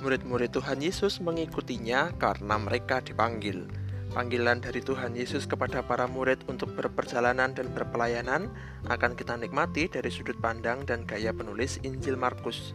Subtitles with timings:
[0.00, 3.68] Murid-murid Tuhan Yesus mengikutinya karena mereka dipanggil.
[4.16, 8.48] Panggilan dari Tuhan Yesus kepada para murid untuk berperjalanan dan berpelayanan
[8.88, 12.72] akan kita nikmati dari sudut pandang dan gaya penulis Injil Markus.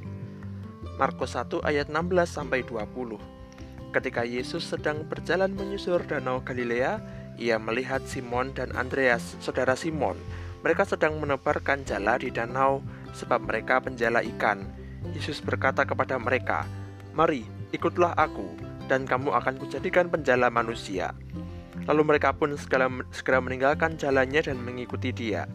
[1.01, 3.18] Markus 1 ayat 16 sampai 20.
[3.89, 7.01] Ketika Yesus sedang berjalan menyusur danau Galilea,
[7.42, 10.15] ia melihat Simon dan Andreas, saudara Simon.
[10.61, 12.86] Mereka sedang menebarkan jala di danau
[13.18, 14.61] sebab mereka penjala ikan.
[15.11, 16.85] Yesus berkata kepada mereka,
[17.15, 21.14] "Mari, ikutlah aku." dan kamu akan kujadikan penjala manusia.
[21.86, 25.46] Lalu mereka pun segera, segera meninggalkan jalannya dan mengikuti dia.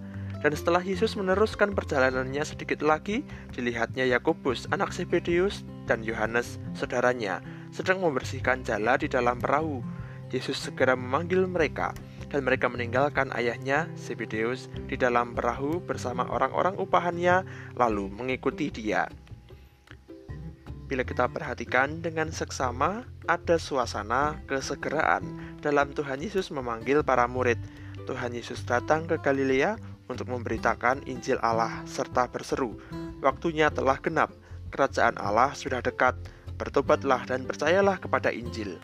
[0.40, 3.20] Dan setelah Yesus meneruskan perjalanannya sedikit lagi,
[3.52, 9.84] dilihatnya Yakobus, anak Zebedeus, dan Yohanes, saudaranya, sedang membersihkan jala di dalam perahu.
[10.32, 11.92] Yesus segera memanggil mereka,
[12.32, 17.44] dan mereka meninggalkan ayahnya, Zebedeus, di dalam perahu bersama orang-orang upahannya,
[17.76, 19.12] lalu mengikuti dia.
[20.90, 25.22] Bila kita perhatikan dengan seksama, ada suasana kesegeraan
[25.62, 27.62] dalam Tuhan Yesus memanggil para murid.
[28.10, 29.78] Tuhan Yesus datang ke Galilea
[30.10, 32.74] untuk memberitakan Injil Allah serta berseru,
[33.22, 34.34] "Waktunya telah genap,
[34.74, 36.18] kerajaan Allah sudah dekat.
[36.58, 38.82] Bertobatlah dan percayalah kepada Injil."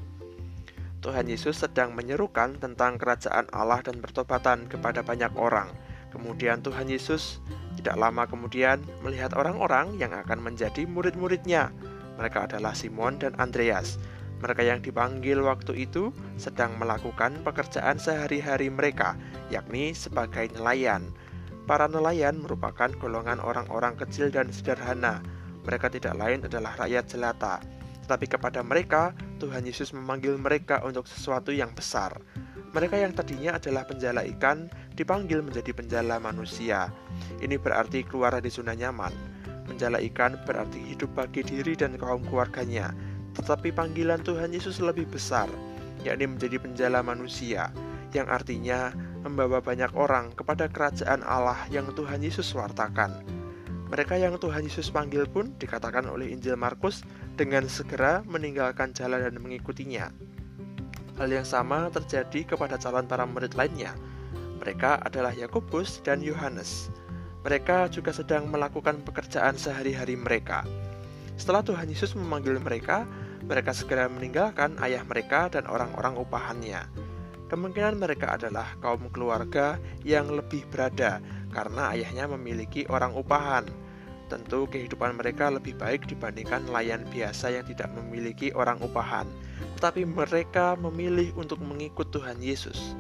[1.03, 5.75] Tuhan Yesus sedang menyerukan tentang kerajaan Allah dan pertobatan kepada banyak orang.
[6.15, 7.43] Kemudian Tuhan Yesus
[7.83, 11.75] tidak lama kemudian melihat orang-orang yang akan menjadi murid-muridnya.
[12.17, 14.01] Mereka adalah Simon dan Andreas.
[14.37, 19.17] Mereka yang dipanggil waktu itu sedang melakukan pekerjaan sehari-hari mereka,
[19.49, 21.09] yakni sebagai nelayan.
[21.65, 25.25] Para nelayan merupakan golongan orang-orang kecil dan sederhana.
[25.65, 27.59] Mereka tidak lain adalah rakyat jelata.
[28.07, 29.11] Tetapi kepada mereka,
[29.43, 32.15] Tuhan Yesus memanggil mereka untuk sesuatu yang besar.
[32.71, 36.93] Mereka yang tadinya adalah penjala ikan dipanggil menjadi penjala manusia.
[37.43, 39.36] Ini berarti keluar dari zona nyaman.
[39.77, 42.97] Menjala ikan berarti hidup bagi diri dan kaum keluarganya,
[43.37, 45.53] tetapi panggilan Tuhan Yesus lebih besar,
[46.01, 47.69] yakni menjadi penjala manusia,
[48.17, 53.21] yang artinya membawa banyak orang kepada kerajaan Allah yang Tuhan Yesus wartakan.
[53.93, 57.05] Mereka yang Tuhan Yesus panggil pun dikatakan oleh Injil Markus
[57.37, 60.09] dengan segera meninggalkan jalan dan mengikutinya.
[61.21, 63.93] Hal yang sama terjadi kepada calon para murid lainnya.
[64.57, 66.89] Mereka adalah Yakobus dan Yohanes
[67.47, 70.67] mereka juga sedang melakukan pekerjaan sehari-hari mereka.
[71.39, 73.07] Setelah Tuhan Yesus memanggil mereka,
[73.47, 76.83] mereka segera meninggalkan ayah mereka dan orang-orang upahannya.
[77.47, 81.23] Kemungkinan mereka adalah kaum keluarga yang lebih berada
[81.55, 83.63] karena ayahnya memiliki orang upahan.
[84.27, 89.31] Tentu kehidupan mereka lebih baik dibandingkan nelayan biasa yang tidak memiliki orang upahan.
[89.79, 92.99] Tetapi mereka memilih untuk mengikut Tuhan Yesus.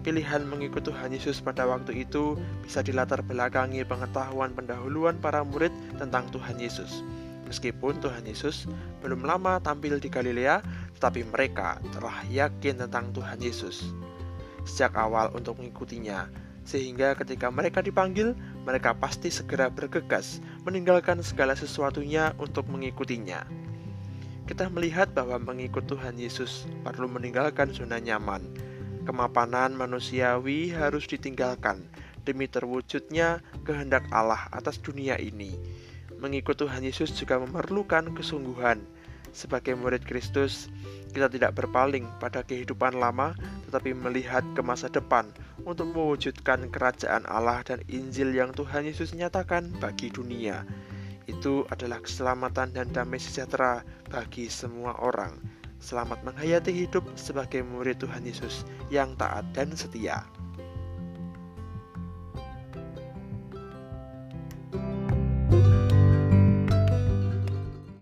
[0.00, 2.32] Pilihan mengikut Tuhan Yesus pada waktu itu
[2.64, 7.04] bisa dilatar belakangi pengetahuan pendahuluan para murid tentang Tuhan Yesus.
[7.44, 8.64] Meskipun Tuhan Yesus
[9.04, 10.64] belum lama tampil di Galilea,
[10.96, 13.92] tetapi mereka telah yakin tentang Tuhan Yesus
[14.64, 16.28] sejak awal untuk mengikutinya,
[16.62, 23.44] sehingga ketika mereka dipanggil, mereka pasti segera bergegas meninggalkan segala sesuatunya untuk mengikutinya.
[24.46, 28.42] Kita melihat bahwa mengikut Tuhan Yesus perlu meninggalkan zona nyaman,
[29.10, 31.82] Kemapanan manusiawi harus ditinggalkan
[32.22, 35.58] demi terwujudnya kehendak Allah atas dunia ini.
[36.22, 38.78] Mengikut Tuhan Yesus juga memerlukan kesungguhan.
[39.34, 40.70] Sebagai murid Kristus,
[41.10, 43.34] kita tidak berpaling pada kehidupan lama,
[43.66, 45.26] tetapi melihat ke masa depan
[45.66, 50.62] untuk mewujudkan kerajaan Allah dan Injil yang Tuhan Yesus nyatakan bagi dunia.
[51.26, 58.28] Itu adalah keselamatan dan damai sejahtera bagi semua orang Selamat menghayati hidup sebagai murid Tuhan
[58.28, 60.28] Yesus yang taat dan setia.